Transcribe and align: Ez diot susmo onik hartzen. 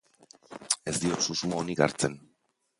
Ez 0.93 0.95
diot 1.05 1.27
susmo 1.27 1.61
onik 1.65 1.87
hartzen. 1.87 2.21